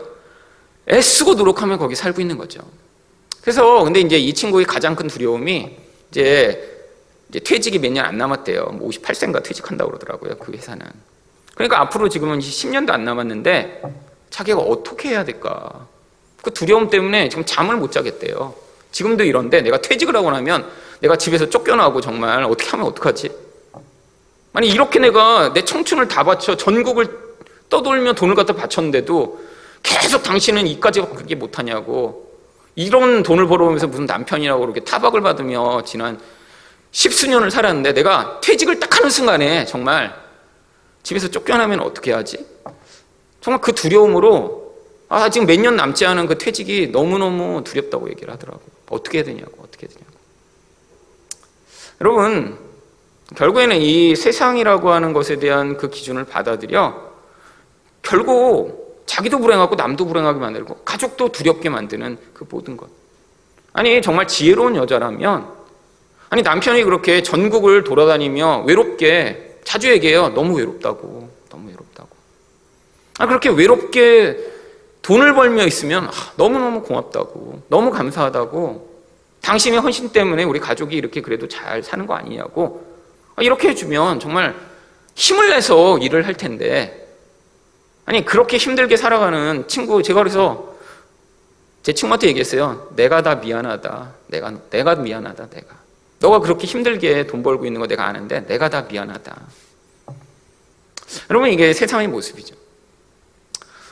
애쓰고 0.88 1.35
노력하면 1.35 1.78
거기 1.78 1.95
살고 1.97 2.21
있는 2.21 2.37
거죠. 2.37 2.61
그래서 3.40 3.83
근데 3.83 4.00
이제 4.00 4.19
이 4.19 4.33
친구의 4.35 4.66
가장 4.66 4.95
큰 4.95 5.09
두려움이 5.09 5.76
이제, 6.11 6.87
이제 7.31 7.40
퇴직이 7.40 7.78
몇 7.78 7.90
년 7.93 8.04
안 8.07 8.19
남았대요. 8.19 8.66
뭐 8.78 8.88
58세인가 8.90 9.43
퇴직한다고 9.43 9.90
그러더라고요. 9.90 10.37
그 10.38 10.52
회사는. 10.52 10.87
그러니까 11.54 11.80
앞으로 11.80 12.08
지금은 12.08 12.40
10년도 12.40 12.90
안 12.90 13.04
남았는데 13.04 13.82
자기가 14.30 14.58
어떻게 14.58 15.11
해야 15.11 15.25
될까? 15.25 15.87
그 16.42 16.52
두려움 16.52 16.90
때문에 16.90 17.28
지금 17.28 17.44
잠을 17.44 17.76
못 17.76 17.92
자겠대요. 17.92 18.54
지금도 18.90 19.25
이런데 19.25 19.62
내가 19.62 19.80
퇴직을 19.80 20.14
하고 20.16 20.30
나면 20.30 20.68
내가 21.00 21.16
집에서 21.16 21.49
쫓겨나고 21.49 22.00
정말 22.00 22.44
어떻게 22.44 22.70
하면 22.70 22.87
어떡하지? 22.87 23.30
아니 24.52 24.68
이렇게 24.68 24.99
내가 24.99 25.52
내 25.52 25.64
청춘을 25.64 26.08
다 26.08 26.23
바쳐 26.23 26.56
전국을 26.56 27.06
떠돌며 27.68 28.12
돈을 28.12 28.34
갖다 28.34 28.52
바쳤는데도 28.54 29.40
계속 29.82 30.23
당신은 30.23 30.66
이까지 30.66 31.00
그렇게 31.00 31.34
못하냐고 31.34 32.32
이런 32.76 33.23
돈을 33.23 33.46
벌어오면서 33.46 33.87
무슨 33.88 34.06
남편이라고 34.06 34.61
그렇게 34.61 34.80
타박을 34.80 35.20
받으며 35.20 35.82
지난 35.84 36.20
십수년을 36.92 37.50
살았는데 37.50 37.94
내가 37.94 38.40
퇴직을 38.40 38.78
딱 38.78 38.96
하는 38.96 39.11
순간에 39.11 39.64
정말 39.64 40.24
집에서 41.04 41.28
쫓겨나면 41.28 41.80
어떻게 41.80 42.12
하지? 42.12 42.44
정말 43.40 43.61
그 43.61 43.73
두려움으로 43.73 44.75
아 45.08 45.28
지금 45.28 45.46
몇 45.46 45.61
년 45.61 45.76
남지 45.76 46.04
않은 46.06 46.26
그 46.26 46.38
퇴직이 46.38 46.88
너무너무 46.88 47.62
두렵다고 47.62 48.08
얘기를 48.11 48.32
하더라고요. 48.32 48.66
어떻게 48.90 49.18
해야 49.18 49.25
되냐고 49.25 49.52
어떻게 49.62 49.87
해야 49.87 49.94
되냐고. 49.94 50.12
여러분 52.00 52.58
결국에는 53.37 53.76
이 53.76 54.16
세상이라고 54.16 54.90
하는 54.90 55.12
것에 55.12 55.38
대한 55.38 55.76
그 55.76 55.90
기준을 55.90 56.25
받아들여 56.25 57.12
결국 58.02 59.04
자기도 59.06 59.38
불행하고 59.38 59.75
남도 59.76 60.06
불행하게 60.06 60.40
만들고 60.40 60.76
가족도 60.84 61.30
두렵게 61.30 61.68
만드는 61.68 62.18
그 62.32 62.46
모든 62.49 62.76
것. 62.76 62.88
아니 63.75 64.00
정말 64.00 64.26
지혜로운 64.26 64.76
여자라면 64.76 65.52
아니 66.30 66.42
남편이 66.42 66.82
그렇게 66.84 67.23
전국을 67.23 67.84
돌아다니며 67.84 68.64
외롭게 68.66 69.43
자주 69.64 69.90
얘기해요. 69.90 70.28
너무 70.28 70.56
외롭다고. 70.59 71.28
너무 71.50 71.68
외롭다고. 71.68 72.09
아 73.18 73.26
그렇게 73.26 73.49
외롭게 73.49 74.52
돈을 75.02 75.35
벌며 75.35 75.66
있으면 75.66 76.06
아, 76.06 76.11
너무너무 76.37 76.83
고맙다고. 76.83 77.62
너무 77.68 77.90
감사하다고. 77.90 78.94
당신의 79.42 79.80
헌신 79.80 80.11
때문에 80.11 80.44
우리 80.44 80.59
가족이 80.59 80.97
이렇게 80.97 81.21
그래도 81.21 81.49
잘 81.49 81.83
사는 81.83 82.06
거 82.06 82.14
아니냐고. 82.14 82.85
아, 83.37 83.42
이렇게 83.42 83.68
해주면 83.68 84.21
정말 84.21 84.54
힘을 85.14 85.50
내서 85.50 85.99
일을 85.99 86.26
할 86.26 86.35
텐데 86.35 87.09
아니 88.06 88.25
그렇게 88.25 88.56
힘들게 88.56 88.97
살아가는 88.97 89.66
친구 89.68 90.02
제가 90.02 90.21
그래서 90.21 90.75
제 91.83 91.92
친구한테 91.92 92.28
얘기했어요. 92.28 92.90
내가 92.97 93.23
다 93.23 93.35
미안하다. 93.35 94.12
내가 94.28 94.52
내가 94.71 94.94
미안하다. 94.94 95.50
내가 95.50 95.83
너가 96.25 96.40
그렇게 96.40 96.66
힘들게 96.66 97.26
돈 97.26 97.43
벌고 97.43 97.66
있는 97.66 97.83
거 97.83 97.87
내가 97.87 98.07
아는데 98.07 98.47
내가 98.47 98.71
다 98.71 98.87
미안하다. 98.90 99.37
여러분 101.28 101.50
이게 101.50 101.75
세상의 101.75 102.09
모습이죠. 102.09 102.54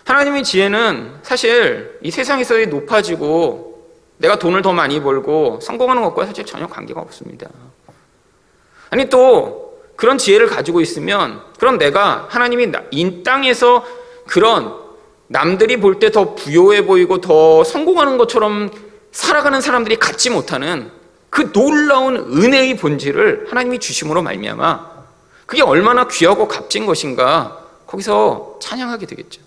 하나님의 0.05 0.43
지혜는 0.43 1.19
사실 1.23 1.99
이 2.03 2.11
세상에서의 2.11 2.69
높아지고 2.69 3.87
내가 4.17 4.39
돈을 4.39 4.63
더 4.63 4.73
많이 4.73 4.99
벌고 4.99 5.61
성공하는 5.61 6.03
것과 6.05 6.25
사실 6.25 6.47
전혀 6.47 6.67
관계가 6.67 7.03
없습니다. 7.03 7.51
아니 8.89 9.11
또 9.11 9.79
그런 9.97 10.17
지혜를 10.17 10.47
가지고 10.47 10.81
있으면 10.81 11.43
그럼 11.59 11.77
내가 11.77 12.29
하나님이 12.31 12.73
이 12.93 13.23
땅에서 13.23 13.85
그런 14.27 14.75
남들이 15.27 15.79
볼 15.79 15.99
때 15.99 16.09
더 16.09 16.35
부요해 16.35 16.87
보이고 16.87 17.21
더 17.21 17.63
성공하는 17.63 18.17
것처럼 18.17 18.71
살아가는 19.11 19.61
사람들이 19.61 19.97
갖지 19.97 20.31
못하는 20.31 21.02
그 21.33 21.51
놀라운 21.51 22.17
은혜의 22.17 22.77
본질을 22.77 23.47
하나님이 23.49 23.79
주심으로 23.79 24.21
말미암아 24.21 24.93
그게 25.47 25.63
얼마나 25.63 26.07
귀하고 26.07 26.47
값진 26.47 26.85
것인가 26.85 27.67
거기서 27.87 28.59
찬양하게 28.61 29.07
되겠죠. 29.07 29.41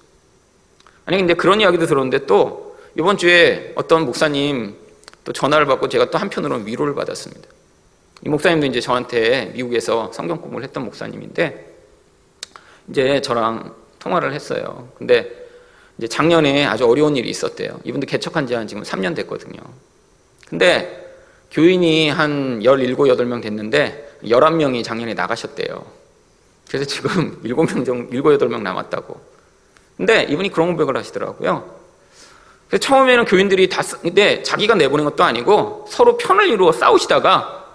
아니 1.05 1.17
근데 1.19 1.35
그런 1.35 1.61
이야기도 1.61 1.85
들었는데 1.85 2.25
또 2.25 2.75
이번 2.97 3.19
주에 3.19 3.73
어떤 3.75 4.05
목사님 4.05 4.75
또 5.25 5.31
전화를 5.31 5.67
받고 5.67 5.87
제가 5.87 6.09
또 6.09 6.17
한편으로 6.17 6.55
위로를 6.57 6.95
받았습니다. 6.95 7.47
이 8.25 8.29
목사님도 8.29 8.65
이제 8.65 8.81
저한테 8.81 9.51
미국에서 9.53 10.11
성경 10.11 10.41
공부를 10.41 10.63
했던 10.65 10.85
목사님인데 10.85 11.71
이제 12.89 13.21
저랑 13.21 13.75
통화를 13.99 14.33
했어요. 14.33 14.89
근데 14.97 15.31
이제 15.99 16.07
작년에 16.07 16.65
아주 16.65 16.87
어려운 16.87 17.15
일이 17.15 17.29
있었대요. 17.29 17.79
이분도 17.83 18.07
개척한 18.07 18.47
지 18.47 18.55
한 18.55 18.65
지금 18.65 18.81
3년 18.81 19.15
됐거든요. 19.15 19.59
근데 20.49 21.04
교인이 21.55 22.09
한 22.09 22.59
17, 22.61 22.95
8명 22.95 23.41
됐는데 23.41 24.17
11명이 24.25 24.83
작년에 24.83 25.13
나가셨대요. 25.13 25.85
그래서 26.67 26.83
지금 26.85 27.41
7명 27.43 27.85
정도, 27.85 28.09
7, 28.11 28.21
8명 28.21 28.61
남았다고. 28.61 29.17
근데 29.95 30.23
이분이 30.23 30.51
그런 30.51 30.73
고백을 30.73 30.97
하시더라고요. 30.97 31.73
그래서 32.67 32.81
처음에는 32.81 33.23
교인들이 33.23 33.69
다, 33.69 33.81
근데 34.01 34.43
자기가 34.43 34.75
내보낸 34.75 35.05
것도 35.05 35.23
아니고 35.23 35.85
서로 35.89 36.17
편을 36.17 36.49
이루어 36.49 36.73
싸우시다가 36.73 37.65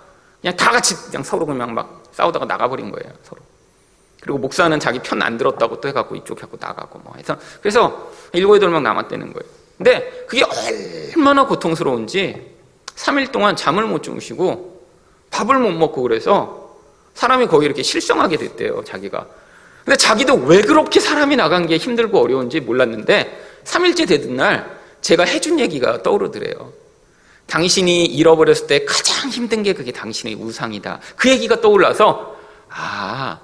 그냥 0.43 0.57
다 0.59 0.73
같이 0.73 0.95
그냥 1.07 1.23
서로 1.23 1.47
그냥 1.47 1.73
막 1.73 2.03
싸우다가 2.13 2.45
나가버린 2.45 2.91
거예요, 2.91 3.11
서로. 3.23 3.41
그리고 4.21 4.37
목사는 4.37 4.79
자기 4.79 4.99
편 4.99 5.23
안 5.23 5.39
들었다고 5.39 5.81
또 5.81 5.89
해갖고 5.89 6.17
이쪽 6.17 6.37
해갖고 6.37 6.59
나가고 6.61 6.99
뭐 6.99 7.15
해서 7.17 7.39
그래서 7.63 8.13
일곱 8.35 8.57
여덟 8.57 8.69
명 8.69 8.83
남았다는 8.83 9.33
거예요. 9.33 9.51
근데 9.79 10.27
그게 10.29 10.45
얼마나 10.45 11.47
고통스러운지 11.47 12.60
3일 13.01 13.33
동안 13.33 13.57
잠을 13.57 13.85
못 13.85 14.03
주무시고 14.03 14.81
밥을 15.31 15.59
못 15.59 15.71
먹고 15.71 16.03
그래서 16.03 16.77
사람이 17.15 17.47
거의 17.47 17.67
이렇게 17.67 17.83
실성하게 17.83 18.37
됐대요, 18.37 18.85
자기가. 18.85 19.27
근데 19.85 19.97
자기도 19.97 20.35
왜 20.35 20.61
그렇게 20.61 21.01
사람이 21.01 21.37
나간 21.37 21.67
게 21.67 21.79
힘들고 21.79 22.21
어려운지 22.21 22.61
몰랐는데 22.61 23.61
3일째 23.65 24.07
되던 24.07 24.37
날 24.37 24.79
제가 25.01 25.25
해준 25.25 25.59
얘기가 25.59 26.03
떠오르더래요. 26.03 26.73
당신이 27.47 28.05
잃어버렸을 28.05 28.67
때 28.67 28.85
가장 28.85 29.31
힘든 29.31 29.63
게 29.63 29.73
그게 29.73 29.93
당신의 29.93 30.35
우상이다. 30.35 31.01
그 31.17 31.31
얘기가 31.31 31.61
떠올라서 31.61 32.37
아, 32.69 33.41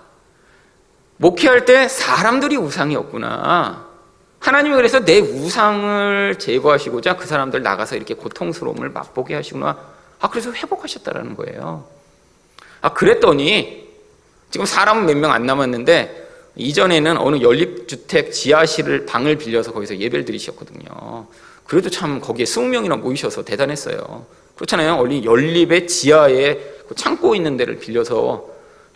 목회할 1.16 1.64
때 1.64 1.88
사람들이 1.88 2.56
우상이었구나. 2.56 3.85
하나님이 4.46 4.76
그래서 4.76 5.00
내 5.04 5.18
우상을 5.18 6.36
제거하시고자 6.38 7.16
그 7.16 7.26
사람들 7.26 7.62
나가서 7.64 7.96
이렇게 7.96 8.14
고통스러움을 8.14 8.90
맛보게 8.90 9.34
하시구나. 9.34 9.76
아, 10.20 10.30
그래서 10.30 10.52
회복하셨다라는 10.52 11.34
거예요. 11.34 11.84
아, 12.80 12.92
그랬더니 12.92 13.88
지금 14.52 14.64
사람은 14.64 15.04
몇 15.06 15.16
명 15.16 15.32
안 15.32 15.46
남았는데 15.46 16.28
이전에는 16.54 17.18
어느 17.18 17.40
연립주택 17.42 18.30
지하실을 18.32 19.04
방을 19.06 19.36
빌려서 19.36 19.72
거기서 19.72 19.96
예배를 19.98 20.24
드리셨거든요. 20.24 21.26
그래도 21.64 21.90
참 21.90 22.20
거기에 22.20 22.44
20명이나 22.44 23.00
모이셔서 23.00 23.44
대단했어요. 23.44 24.26
그렇잖아요. 24.54 24.96
원리 24.96 25.24
연립의 25.24 25.88
지하에 25.88 26.54
그 26.88 26.94
창고 26.94 27.34
있는 27.34 27.56
데를 27.56 27.80
빌려서 27.80 28.46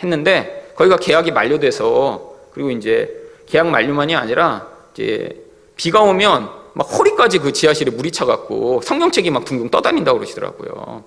했는데 0.00 0.73
거기가 0.76 0.97
계약이 0.97 1.33
만료돼서 1.33 2.37
그리고 2.54 2.71
이제 2.71 3.11
계약 3.47 3.66
만료만이 3.66 4.14
아니라 4.14 4.70
이제 4.92 5.44
비가 5.76 6.02
오면 6.02 6.50
막 6.75 6.85
허리까지 6.85 7.38
그 7.38 7.52
지하실에 7.52 7.90
물이 7.90 8.11
차갖고 8.12 8.80
성경책이 8.82 9.30
막 9.30 9.44
둥둥 9.44 9.70
떠다닌다고 9.70 10.18
그러시더라고요. 10.18 11.04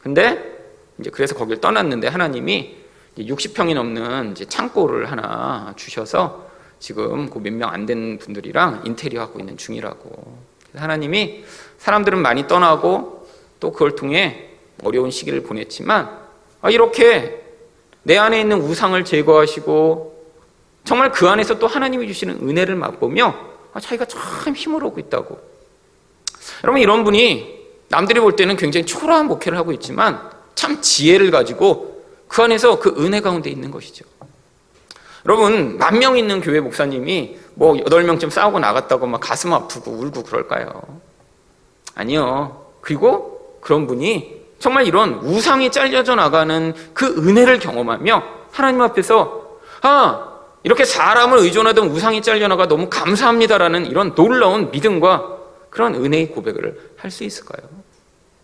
근데 0.00 0.56
이제 0.98 1.10
그래서 1.10 1.34
거길 1.34 1.60
떠났는데 1.60 2.08
하나님이 2.08 2.76
60평이 3.18 3.74
넘는 3.74 4.32
이제 4.32 4.44
창고를 4.44 5.10
하나 5.10 5.72
주셔서 5.76 6.46
지금 6.78 7.30
그 7.30 7.38
몇 7.40 7.52
명 7.52 7.72
안 7.72 7.86
된 7.86 8.18
분들이랑 8.18 8.82
인테리어 8.84 9.20
하고 9.22 9.38
있는 9.38 9.56
중이라고. 9.56 10.36
하나님이 10.74 11.44
사람들은 11.78 12.18
많이 12.20 12.46
떠나고 12.46 13.26
또 13.60 13.72
그걸 13.72 13.94
통해 13.96 14.50
어려운 14.84 15.10
시기를 15.10 15.42
보냈지만 15.42 16.10
아, 16.60 16.70
이렇게 16.70 17.42
내 18.02 18.18
안에 18.18 18.40
있는 18.40 18.60
우상을 18.60 19.02
제거하시고 19.04 20.15
정말 20.86 21.10
그 21.10 21.28
안에서 21.28 21.58
또 21.58 21.66
하나님이 21.66 22.06
주시는 22.06 22.48
은혜를 22.48 22.76
맛보며 22.76 23.34
아, 23.74 23.80
자기가 23.80 24.06
참 24.06 24.54
힘을 24.54 24.82
얻고 24.86 25.00
있다고. 25.00 25.38
여러분 26.64 26.80
이런 26.80 27.04
분이 27.04 27.56
남들이 27.88 28.20
볼 28.20 28.36
때는 28.36 28.56
굉장히 28.56 28.86
초라한 28.86 29.26
목회를 29.26 29.58
하고 29.58 29.72
있지만 29.72 30.30
참 30.54 30.80
지혜를 30.80 31.30
가지고 31.30 32.02
그 32.28 32.42
안에서 32.42 32.78
그 32.78 32.94
은혜 32.98 33.20
가운데 33.20 33.50
있는 33.50 33.70
것이죠. 33.70 34.04
여러분, 35.26 35.76
만 35.76 35.98
명 35.98 36.16
있는 36.16 36.40
교회 36.40 36.60
목사님이 36.60 37.36
뭐 37.54 37.76
여덟 37.78 38.04
명쯤 38.04 38.30
싸우고 38.30 38.60
나갔다고 38.60 39.06
막 39.08 39.20
가슴 39.20 39.52
아프고 39.52 39.90
울고 39.90 40.22
그럴까요? 40.22 40.82
아니요. 41.96 42.64
그리고 42.80 43.58
그런 43.60 43.88
분이 43.88 44.36
정말 44.60 44.86
이런 44.86 45.14
우상이 45.14 45.72
잘려져 45.72 46.14
나가는 46.14 46.72
그 46.94 47.06
은혜를 47.06 47.58
경험하며 47.58 48.22
하나님 48.52 48.80
앞에서 48.82 49.58
아, 49.82 50.35
이렇게 50.66 50.84
사람을 50.84 51.38
의존하던 51.38 51.86
우상이 51.90 52.22
잘려나가 52.22 52.66
너무 52.66 52.90
감사합니다라는 52.90 53.86
이런 53.86 54.16
놀라운 54.16 54.72
믿음과 54.72 55.38
그런 55.70 55.94
은혜의 55.94 56.30
고백을 56.32 56.90
할 56.96 57.08
수 57.12 57.22
있을까요? 57.22 57.68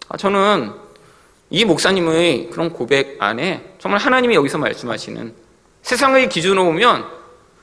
아, 0.08 0.16
저는 0.16 0.70
이 1.50 1.64
목사님의 1.64 2.50
그런 2.50 2.70
고백 2.72 3.16
안에 3.20 3.74
정말 3.80 3.98
하나님이 4.00 4.36
여기서 4.36 4.58
말씀하시는 4.58 5.34
세상의 5.82 6.28
기준으로 6.28 6.64
보면 6.66 7.04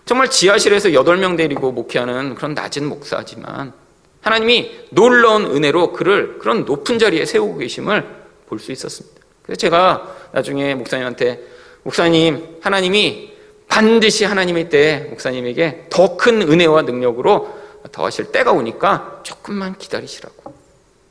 정말 0.05 0.29
지하실에서 0.29 0.89
8명 0.89 1.37
데리고 1.37 1.71
목회하는 1.71 2.35
그런 2.35 2.53
낮은 2.53 2.85
목사지만 2.85 3.71
하나님이 4.19 4.87
놀라운 4.89 5.45
은혜로 5.45 5.93
그를 5.93 6.37
그런 6.37 6.65
높은 6.65 6.99
자리에 6.99 7.25
세우고 7.25 7.59
계심을 7.59 8.19
볼 8.49 8.59
수 8.59 8.73
있었습니다. 8.73 9.21
그래서 9.43 9.57
제가 9.57 10.15
나중에 10.33 10.75
목사님한테 10.75 11.39
목사님 11.83 12.57
하나님이 12.61 13.28
반드시 13.69 14.25
하나님의 14.25 14.69
때 14.69 15.07
목사님에게 15.09 15.87
더 15.89 16.17
큰 16.17 16.41
은혜와 16.41 16.81
능력으로 16.81 17.57
더 17.93 18.05
하실 18.05 18.31
때가 18.31 18.51
오니까 18.51 19.21
조금만 19.23 19.77
기다리시라고. 19.77 20.53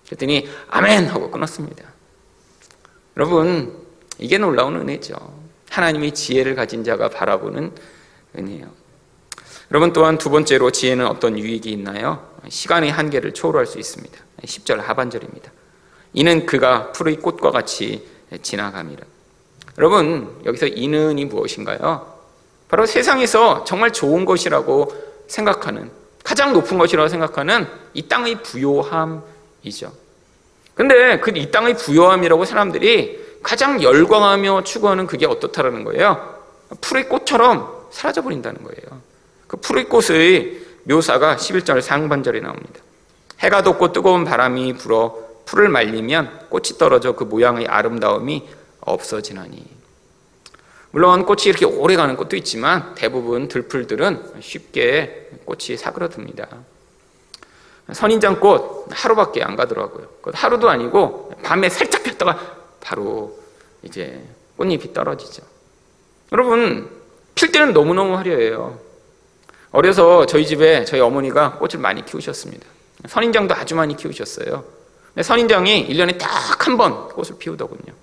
그랬더니 0.06 0.46
아멘 0.68 1.06
하고 1.06 1.30
끊었습니다. 1.30 1.84
여러분 3.16 3.74
이게 4.18 4.36
놀라운 4.36 4.76
은혜죠. 4.76 5.14
하나님의 5.70 6.12
지혜를 6.12 6.54
가진 6.54 6.84
자가 6.84 7.08
바라보는 7.08 7.72
은혜예요. 8.36 8.66
여러분 9.70 9.92
또한 9.92 10.18
두 10.18 10.30
번째로 10.30 10.70
지혜는 10.70 11.06
어떤 11.06 11.38
유익이 11.38 11.70
있나요? 11.70 12.26
시간의 12.48 12.90
한계를 12.90 13.34
초월할 13.34 13.66
수 13.66 13.78
있습니다. 13.78 14.18
10절 14.42 14.78
하반절입니다. 14.78 15.52
이는 16.14 16.46
그가 16.46 16.92
푸르의 16.92 17.16
꽃과 17.16 17.50
같이 17.50 18.06
지나갑니다. 18.42 19.04
여러분 19.78 20.40
여기서 20.44 20.66
이는이 20.66 21.26
무엇인가요? 21.26 22.17
바로 22.68 22.86
세상에서 22.86 23.64
정말 23.64 23.92
좋은 23.92 24.24
것이라고 24.24 24.92
생각하는 25.26 25.90
가장 26.22 26.52
높은 26.52 26.78
것이라고 26.78 27.08
생각하는 27.08 27.66
이 27.94 28.06
땅의 28.06 28.42
부요함이죠. 28.42 29.92
근데 30.74 31.18
그 31.20 31.30
이 31.34 31.50
땅의 31.50 31.76
부요함이라고 31.76 32.44
사람들이 32.44 33.26
가장 33.42 33.82
열광하며 33.82 34.64
추구하는 34.64 35.06
그게 35.06 35.26
어떻다라는 35.26 35.84
거예요? 35.84 36.38
풀의 36.80 37.08
꽃처럼 37.08 37.86
사라져 37.90 38.22
버린다는 38.22 38.62
거예요. 38.62 39.00
그 39.46 39.56
풀의 39.56 39.88
꽃의 39.88 40.60
묘사가 40.84 41.36
11절 41.36 41.80
상반절에 41.80 42.40
나옵니다. 42.40 42.80
해가 43.40 43.62
돋고 43.62 43.92
뜨거운 43.92 44.24
바람이 44.24 44.74
불어 44.74 45.16
풀을 45.46 45.68
말리면 45.68 46.48
꽃이 46.50 46.76
떨어져 46.78 47.12
그 47.12 47.24
모양의 47.24 47.66
아름다움이 47.66 48.46
없어지나니. 48.80 49.77
물론 50.90 51.26
꽃이 51.26 51.42
이렇게 51.46 51.64
오래 51.66 51.96
가는 51.96 52.16
꽃도 52.16 52.36
있지만 52.36 52.94
대부분 52.94 53.48
들풀들은 53.48 54.40
쉽게 54.40 55.30
꽃이 55.44 55.76
사그러듭니다. 55.76 56.48
선인장꽃 57.92 58.88
하루밖에 58.90 59.42
안 59.42 59.56
가더라고요. 59.56 60.08
하루도 60.32 60.68
아니고 60.68 61.32
밤에 61.42 61.68
살짝 61.68 62.02
폈다가 62.02 62.38
바로 62.80 63.38
이제 63.82 64.22
꽃잎이 64.56 64.92
떨어지죠. 64.92 65.42
여러분 66.32 66.90
필 67.34 67.52
때는 67.52 67.72
너무너무 67.72 68.16
화려해요. 68.16 68.78
어려서 69.70 70.26
저희 70.26 70.46
집에 70.46 70.84
저희 70.84 71.00
어머니가 71.00 71.58
꽃을 71.58 71.78
많이 71.80 72.04
키우셨습니다. 72.04 72.66
선인장도 73.06 73.54
아주 73.54 73.74
많이 73.74 73.96
키우셨어요. 73.96 74.64
선인장이 75.22 75.88
1년에 75.88 76.18
딱 76.18 76.66
한 76.68 76.76
번 76.76 77.08
꽃을 77.08 77.38
피우더군요. 77.38 77.94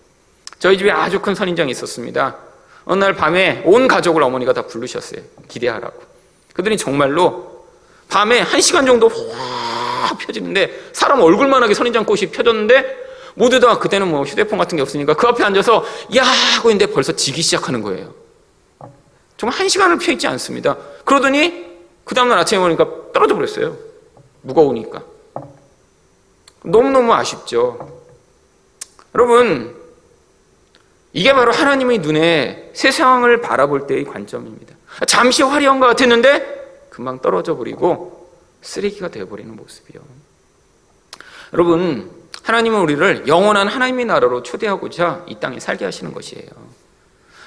저희 0.58 0.78
집에 0.78 0.90
아주 0.90 1.22
큰 1.22 1.36
선인장이 1.36 1.70
있었습니다. 1.72 2.38
어느 2.86 3.04
날 3.04 3.16
밤에 3.16 3.64
온 3.66 3.88
가족을 3.88 4.22
어머니가 4.24 4.54
다 4.54 4.62
부르셨어요. 4.64 5.22
기대하라고. 5.48 6.02
그들이 6.54 6.78
정말로 6.78 7.66
밤에 8.08 8.40
한 8.40 8.62
시간 8.62 8.86
정도 8.86 9.08
확 9.10 10.18
펴지는데 10.20 10.90
사람 10.94 11.20
얼굴만하게 11.22 11.74
선인장 11.74 12.06
꽃이 12.06 12.28
펴졌는데 12.32 13.06
모두 13.34 13.60
다 13.60 13.78
그때는 13.80 14.08
뭐 14.08 14.24
휴대폰 14.24 14.58
같은 14.58 14.76
게 14.78 14.82
없으니까 14.82 15.16
그 15.16 15.28
앞에 15.28 15.44
앉아서 15.44 15.84
야 16.16 16.24
하고 16.24 16.70
있는데 16.70 16.92
벌써 16.94 17.14
지기 17.14 17.42
시작하는 17.42 17.82
거예요. 17.82 18.14
정말 19.38 19.60
한 19.60 19.68
시간을 19.68 19.98
펴 19.98 20.12
있지 20.14 20.28
않습니다. 20.28 20.78
그러더니 21.04 21.66
그 22.06 22.16
다음날 22.16 22.38
아침에 22.38 22.60
보니까 22.60 22.88
떨어져 23.14 23.34
버렸어요. 23.34 23.76
무거우니까. 24.42 25.04
너무너무 26.64 27.14
아쉽죠. 27.14 28.02
여러분, 29.14 29.76
이게 31.16 31.32
바로 31.32 31.54
하나님의 31.54 32.00
눈에 32.00 32.72
세상을 32.74 33.40
바라볼 33.40 33.88
때의 33.88 34.04
관점입니다. 34.04 34.76
잠시 35.08 35.44
화려한 35.44 35.80
것 35.80 35.88
같았는데 35.88 36.90
금방 36.90 37.22
떨어져 37.22 37.56
버리고 37.56 38.30
쓰레기가 38.62 39.08
되어버리는 39.08 39.56
모습이요. 39.56 40.02
여러분, 41.54 42.12
하나님은 42.44 42.82
우리를 42.82 43.28
영원한 43.30 43.70
하나님의 43.70 44.04
나라로 44.04 44.44
초대하고자 44.44 45.24
이 45.30 45.40
땅에 45.40 45.58
살게 45.58 45.86
하시는 45.86 46.14
것이에요. 46.14 46.50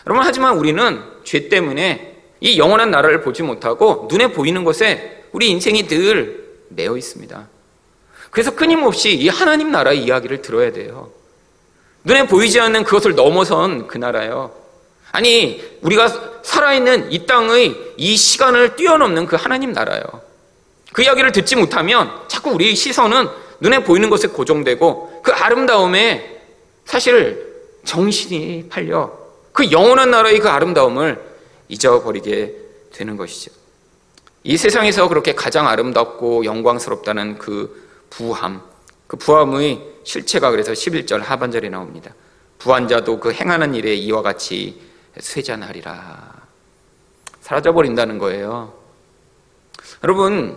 여러분, 0.07 0.25
하지만 0.25 0.57
우리는 0.57 1.03
죄 1.25 1.51
때문에 1.51 2.23
이 2.41 2.59
영원한 2.59 2.91
나라를 2.91 3.21
보지 3.21 3.43
못하고 3.43 4.09
눈에 4.11 4.33
보이는 4.33 4.65
것에 4.65 5.27
우리 5.33 5.51
인생이 5.51 5.89
늘 5.89 6.57
매여 6.71 6.97
있습니다. 6.97 7.47
그래서 8.31 8.55
끊임없이 8.55 9.15
이 9.15 9.29
하나님 9.29 9.71
나라의 9.71 10.05
이야기를 10.05 10.41
들어야 10.41 10.73
돼요. 10.73 11.18
눈에 12.09 12.27
보이지 12.27 12.59
않는 12.59 12.85
그것을 12.85 13.15
넘어선 13.15 13.87
그 13.87 13.99
나라요. 13.99 14.51
아니, 15.13 15.63
우리가 15.83 16.41
살아있는 16.43 17.13
이 17.13 17.27
땅의 17.27 17.77
이 17.99 18.17
시간을 18.17 18.77
뛰어넘는 18.77 19.27
그 19.27 19.37
하나님 19.37 19.73
나라요. 19.73 20.03
그 20.95 21.03
이야기를 21.03 21.33
듣지 21.33 21.55
못하면 21.55 22.11
자꾸 22.27 22.51
우리의 22.53 22.75
시선은 22.75 23.29
눈에 23.61 23.85
보이는 23.85 24.09
것에 24.09 24.29
고정되고 24.29 25.21
그 25.23 25.33
아름다움에 25.33 26.41
사실 26.87 27.47
정신이 27.85 28.71
팔려 28.71 29.13
그 29.53 29.71
영원한 29.71 30.11
나라의 30.11 30.39
그 30.39 30.49
아름다움을 30.49 31.21
잊어버리게 31.69 32.55
되는 32.95 33.19
것이죠. 33.19 33.51
이 34.45 34.57
세상에서 34.57 35.09
그렇게 35.09 35.35
가장 35.35 35.69
아름답고 35.69 36.47
영광스럽다는 36.47 37.37
그 37.37 37.87
부함, 38.09 38.63
그 39.09 39.17
부함의 39.17 39.83
실체가 40.05 40.51
그래서 40.53 40.73
11절 40.73 41.23
하반절에 41.23 41.69
나옵니다. 41.71 42.15
부한 42.59 42.87
자도 42.87 43.19
그 43.19 43.33
행하는 43.33 43.75
일에 43.75 43.95
이와 43.95 44.23
같이 44.23 44.81
쇠잔하리라. 45.19 46.33
사라져 47.41 47.73
버린다는 47.73 48.19
거예요. 48.19 48.75
여러분, 50.05 50.57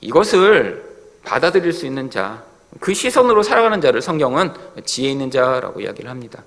이것을 0.00 0.84
받아들일 1.24 1.72
수 1.72 1.84
있는 1.84 2.10
자, 2.10 2.42
그 2.80 2.94
시선으로 2.94 3.42
살아가는 3.42 3.80
자를 3.80 4.00
성경은 4.00 4.54
지혜 4.86 5.10
있는 5.10 5.30
자라고 5.30 5.80
이야기를 5.80 6.10
합니다. 6.10 6.42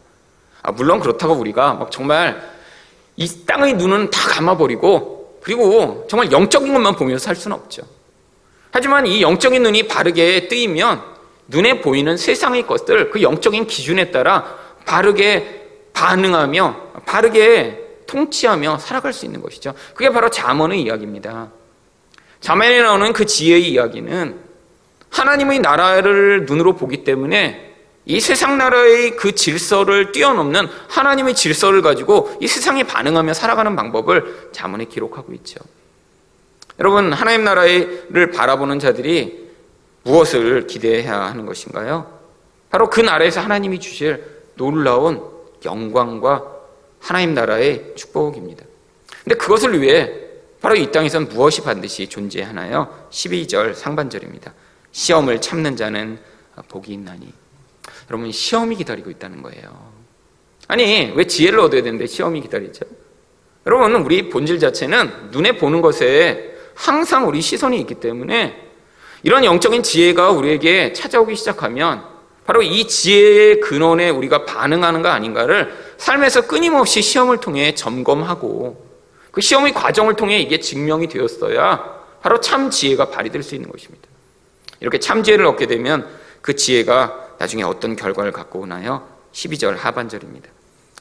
아, 0.64 0.72
물론 0.72 1.00
그렇다고 1.00 1.36
우리가 1.36 1.76
막 1.76 1.92
정말 1.92 2.42
이 3.18 3.46
땅의 3.46 3.76
눈은 3.76 4.10
다 4.10 4.30
감아버리고 4.30 5.40
그리고 5.44 6.08
정말 6.10 6.32
영적인 6.32 6.74
것만 6.74 6.96
보면서 6.96 7.26
살 7.26 7.36
수는 7.36 7.56
없죠. 7.56 7.84
하지만 8.72 9.06
이 9.06 9.22
영적인 9.22 9.62
눈이 9.64 9.88
바르게 9.88 10.48
뜨이면 10.48 11.02
눈에 11.48 11.82
보이는 11.82 12.16
세상의 12.18 12.66
것들 12.66 13.12
그 13.12 13.22
영적인 13.22 13.68
기준에 13.68 14.12
따라 14.12 14.58
바르게 14.86 15.90
반응하며 15.94 16.92
바르게 17.06 17.82
통치하며 18.08 18.80
살아갈 18.80 19.14
수 19.14 19.26
있는 19.26 19.42
것이죠. 19.42 19.74
그게 19.94 20.10
바로 20.10 20.30
잠언의 20.30 20.82
이야기입니다. 20.82 21.52
잠언에 22.40 22.82
나오는 22.82 23.14
그 23.14 23.26
지혜의 23.26 23.70
이야기는 23.72 24.40
하나님의 25.10 25.60
나라를 25.60 26.46
눈으로 26.46 26.76
보기 26.76 27.04
때문에 27.04 27.72
이 28.06 28.20
세상 28.20 28.58
나라의 28.58 29.16
그 29.16 29.36
질서를 29.36 30.12
뛰어넘는 30.12 30.68
하나님의 30.90 31.36
질서를 31.36 31.82
가지고 31.82 32.36
이 32.42 32.48
세상에 32.48 32.84
반응하며 32.84 33.34
살아가는 33.34 33.76
방법을 33.76 34.50
자문에 34.52 34.86
기록하고 34.86 35.34
있죠. 35.34 35.60
여러분, 36.80 37.14
하나님 37.14 37.44
나라를 37.44 38.32
바라보는 38.34 38.80
자들이 38.80 39.50
무엇을 40.04 40.68
기대해야 40.68 41.22
하는 41.22 41.46
것인가요? 41.46 42.20
바로 42.70 42.90
그 42.90 43.02
나라에서 43.02 43.42
하나님이 43.42 43.80
주실 43.80 44.24
놀라운 44.56 45.22
영광과 45.66 46.44
하나님 47.00 47.34
나라의 47.34 47.94
축복입니다. 47.96 48.66
근데 49.24 49.36
그것을 49.36 49.82
위해 49.82 50.12
바로 50.62 50.76
이 50.76 50.92
땅에선 50.92 51.30
무엇이 51.30 51.62
반드시 51.62 52.08
존재하나요? 52.08 53.08
12절 53.12 53.74
상반절입니다. 53.74 54.54
시험을 54.92 55.42
참는 55.42 55.76
자는 55.76 56.20
복이 56.70 56.94
있나니. 56.94 57.32
여러분 58.10 58.32
시험이 58.32 58.76
기다리고 58.76 59.10
있다는 59.10 59.42
거예요. 59.42 59.92
아니 60.68 61.12
왜 61.16 61.26
지혜를 61.26 61.60
얻어야 61.60 61.82
되는데 61.82 62.06
시험이 62.08 62.42
기다리죠? 62.42 62.86
여러분 63.66 63.96
우리 63.96 64.30
본질 64.30 64.60
자체는 64.60 65.32
눈에 65.32 65.58
보는 65.58 65.82
것에 65.82 66.51
항상 66.82 67.28
우리 67.28 67.42
시선이 67.42 67.80
있기 67.82 67.96
때문에 67.96 68.60
이런 69.22 69.46
영적인 69.46 69.84
지혜가 69.84 70.32
우리에게 70.32 70.94
찾아오기 70.94 71.36
시작하면 71.36 72.04
바로 72.44 72.64
이 72.64 72.88
지혜의 72.88 73.60
근원에 73.60 74.10
우리가 74.10 74.46
반응하는가 74.46 75.14
아닌가를 75.14 75.72
삶에서 75.98 76.48
끊임없이 76.48 77.04
시험을 77.04 77.38
통해 77.38 77.76
점검하고 77.76 78.84
그 79.30 79.42
시험의 79.42 79.74
과정을 79.74 80.16
통해 80.16 80.40
이게 80.40 80.60
증명이 80.60 81.08
되었어야 81.08 82.02
바로 82.24 82.40
참 82.40 82.72
지혜가 82.72 83.12
발휘될 83.12 83.44
수 83.44 83.54
있는 83.54 83.72
것입니다. 83.72 84.08
이렇게 84.80 84.98
참 84.98 85.22
지혜를 85.22 85.46
얻게 85.46 85.68
되면 85.68 86.08
그 86.42 86.56
지혜가 86.56 87.36
나중에 87.38 87.62
어떤 87.62 87.96
결과를 87.96 88.32
갖고 88.32 88.62
오나요? 88.62 89.08
12절 89.34 89.78
하반절입니다. 89.78 90.50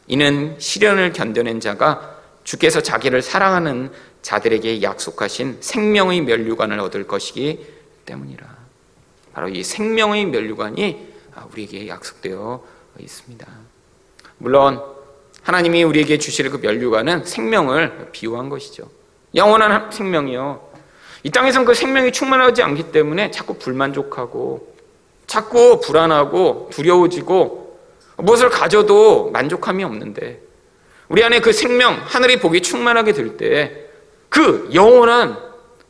이는 0.09 0.57
시련을 0.59 1.15
견뎌낸 1.15 1.59
자가 1.59 2.20
주께서 2.45 2.81
자기를 2.81 3.23
사랑하는 3.23 3.91
자들에게 4.23 4.83
약속하신 4.83 5.59
생명의 5.61 6.23
면류관을 6.23 6.81
얻을 6.81 7.07
것이기 7.07 7.67
때문이라. 8.07 8.47
바로 9.33 9.49
이 9.49 9.63
생명의 9.63 10.27
면류관이 10.27 11.09
우리에게 11.53 11.89
약속되어 11.89 12.65
있습니다. 12.99 13.47
물론 14.39 14.83
하나님이 15.43 15.85
우리에게 15.85 16.19
주실 16.19 16.51
그 16.51 16.59
면류관은 16.59 17.25
생명을 17.25 18.11
비유한 18.13 18.49
것이죠. 18.49 18.91
영원한 19.35 19.91
생명이요. 19.91 20.71
이 21.23 21.31
땅에선 21.31 21.65
그 21.65 21.75
생명이 21.75 22.13
충만하지 22.13 22.63
않기 22.63 22.93
때문에 22.93 23.31
자꾸 23.31 23.55
불만족하고 23.55 24.75
자꾸 25.27 25.81
불안하고 25.81 26.71
두려워지고 26.73 27.79
무엇을 28.17 28.51
가져도 28.51 29.31
만족함이 29.31 29.85
없는데 29.85 30.41
우리 31.11 31.23
안에 31.23 31.41
그 31.41 31.53
생명, 31.53 32.01
하늘의 32.03 32.41
복이 32.41 32.63
충만하게 32.63 33.13
될 33.13 33.37
때 33.37 33.91
그 34.31 34.71
영원한 34.73 35.37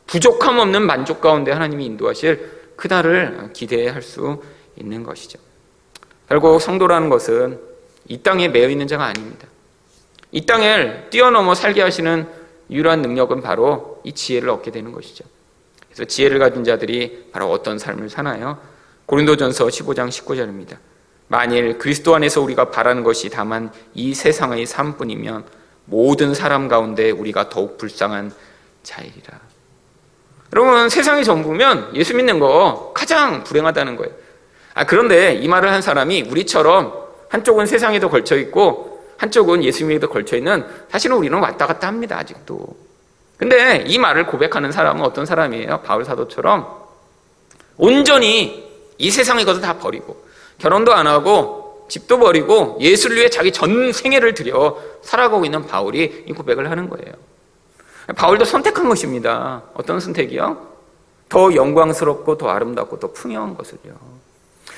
부족함 0.07 0.59
없는 0.59 0.81
만족 0.81 1.21
가운데 1.21 1.51
하나님이 1.51 1.85
인도하실 1.85 2.73
그날을 2.75 3.51
기대할 3.53 4.01
수 4.01 4.41
있는 4.75 5.03
것이죠. 5.03 5.39
결국 6.27 6.59
성도라는 6.59 7.09
것은 7.09 7.59
이 8.07 8.17
땅에 8.17 8.49
매여 8.49 8.69
있는 8.69 8.87
자가 8.87 9.05
아닙니다. 9.05 9.47
이 10.31 10.45
땅을 10.45 11.07
뛰어넘어 11.11 11.53
살게 11.53 11.81
하시는 11.81 12.27
유일한 12.69 13.01
능력은 13.01 13.41
바로 13.41 14.01
이 14.03 14.11
지혜를 14.11 14.49
얻게 14.49 14.71
되는 14.71 14.91
것이죠. 14.91 15.23
그래서 15.87 16.05
지혜를 16.05 16.39
가진 16.39 16.63
자들이 16.63 17.29
바로 17.31 17.51
어떤 17.51 17.77
삶을 17.77 18.09
사나요? 18.09 18.57
고린도전서 19.05 19.67
15장 19.67 20.09
19절입니다. 20.09 20.77
만일 21.31 21.77
그리스도 21.77 22.13
안에서 22.13 22.41
우리가 22.41 22.71
바라는 22.71 23.03
것이 23.03 23.29
다만 23.29 23.71
이 23.93 24.13
세상의 24.13 24.65
삶뿐이면 24.65 25.45
모든 25.85 26.33
사람 26.33 26.67
가운데 26.67 27.09
우리가 27.09 27.47
더욱 27.47 27.77
불쌍한 27.77 28.33
자이리라. 28.83 29.39
여러분 30.51 30.89
세상이 30.89 31.23
전부면 31.23 31.95
예수 31.95 32.17
믿는 32.17 32.39
거 32.39 32.91
가장 32.93 33.45
불행하다는 33.45 33.95
거예요. 33.95 34.13
아 34.73 34.85
그런데 34.85 35.35
이 35.35 35.47
말을 35.47 35.71
한 35.71 35.81
사람이 35.81 36.23
우리처럼 36.23 36.93
한쪽은 37.29 37.65
세상에도 37.65 38.09
걸쳐 38.09 38.35
있고 38.35 39.01
한쪽은 39.17 39.63
예수님에도 39.63 40.09
걸쳐 40.09 40.35
있는 40.35 40.65
사실은 40.89 41.15
우리는 41.15 41.39
왔다 41.39 41.65
갔다 41.65 41.87
합니다 41.87 42.17
아직도. 42.17 42.75
근데 43.37 43.85
이 43.87 43.97
말을 43.97 44.27
고백하는 44.27 44.73
사람은 44.73 45.01
어떤 45.05 45.25
사람이에요? 45.25 45.79
바울 45.83 46.03
사도처럼 46.03 46.67
온전히 47.77 48.69
이 48.97 49.09
세상의 49.09 49.45
것을 49.45 49.61
다 49.61 49.77
버리고 49.77 50.29
결혼도 50.57 50.93
안 50.93 51.07
하고 51.07 51.85
집도 51.89 52.19
버리고 52.19 52.77
예수를 52.79 53.17
위해 53.17 53.29
자기 53.29 53.51
전 53.51 53.91
생애를 53.91 54.33
들여 54.33 54.81
살아가고 55.01 55.43
있는 55.45 55.65
바울이 55.65 56.25
이 56.27 56.33
고백을 56.33 56.71
하는 56.71 56.89
거예요. 56.89 57.13
바울도 58.15 58.45
선택한 58.45 58.87
것입니다. 58.87 59.63
어떤 59.73 59.99
선택이요? 59.99 60.71
더 61.29 61.55
영광스럽고 61.55 62.37
더 62.37 62.49
아름답고 62.49 62.99
더 62.99 63.11
풍요한 63.11 63.55
것을요. 63.55 63.95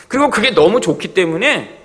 그리고 0.08 0.30
그게 0.30 0.52
너무 0.52 0.82
좋기 0.82 1.14
때문에 1.14 1.82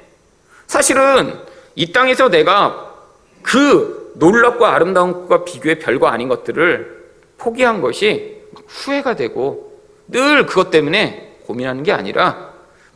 사실은 0.67 1.39
이 1.75 1.93
땅에서 1.93 2.29
내가 2.29 2.95
그 3.43 4.13
놀랍고 4.17 4.67
아름다운 4.67 5.13
것과 5.13 5.45
비교해 5.45 5.79
별거 5.79 6.09
아닌 6.09 6.29
것들을 6.29 6.99
포기한 7.39 7.81
것이 7.81 8.43
후회가 8.67 9.17
되고 9.17 9.81
늘 10.09 10.45
그것 10.47 10.71
때문에 10.71 11.39
고민하는 11.47 11.83
게 11.83 11.93
아니라 11.93 12.48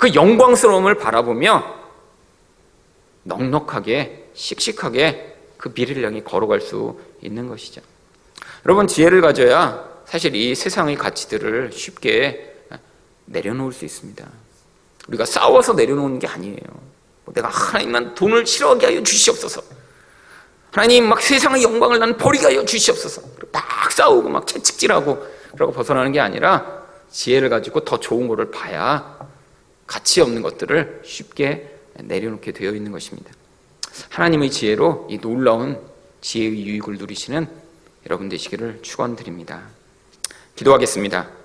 그 0.03 0.13
영광스러움을 0.17 0.97
바라보며 0.97 1.65
넉넉하게 3.23 4.31
씩씩하게 4.35 5.37
그 5.57 5.73
미래를 5.73 6.05
향해 6.05 6.25
걸어갈 6.25 6.61
수 6.61 6.99
있는 7.21 7.47
것이죠. 7.47 7.81
여러분 8.67 8.89
지혜를 8.89 9.21
가져야 9.21 9.89
사실 10.05 10.35
이 10.35 10.57
세상의 10.57 10.97
가치들을 10.97 11.71
쉽게 11.71 12.65
내려놓을 13.27 13.73
수 13.73 13.85
있습니다. 13.85 14.29
우리가 15.07 15.25
싸워서 15.25 15.75
내려놓는 15.75 16.19
게 16.19 16.27
아니에요. 16.27 16.57
뭐 17.25 17.33
내가 17.33 17.47
하나님만 17.47 18.17
돈을 18.17 18.45
싫어하게 18.45 18.87
하여 18.87 19.03
주시옵소서. 19.05 19.63
하나님 20.73 21.09
막 21.09 21.23
세상의 21.23 21.63
영광을 21.63 22.01
나는 22.01 22.17
버리게 22.17 22.47
하여 22.47 22.65
주시옵소서. 22.65 23.23
막 23.53 23.93
싸우고 23.93 24.29
막 24.31 24.49
채찍질하고 24.49 25.25
그러고 25.53 25.73
벗어나는 25.73 26.11
게 26.11 26.19
아니라 26.19 26.83
지혜를 27.09 27.51
가지고 27.51 27.85
더 27.85 28.01
좋은 28.01 28.27
거를 28.27 28.51
봐야 28.51 29.22
가치 29.93 30.23
없는 30.23 30.41
것들을 30.41 31.03
쉽게 31.05 31.71
내려놓게 31.97 32.53
되어 32.53 32.71
있는 32.71 32.93
것입니다. 32.93 33.31
하나님의 34.09 34.51
지혜로 34.51 35.07
이 35.11 35.19
놀라운 35.19 35.79
지혜의 36.23 36.67
유익을 36.67 36.97
누리시는 36.97 37.47
여러분 38.07 38.31
되시기를 38.31 38.79
축원드립니다. 38.81 39.69
기도하겠습니다. 40.57 41.42